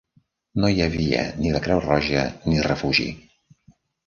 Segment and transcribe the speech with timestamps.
[0.61, 3.07] No hi havia ni la Creu Roja ni refugi.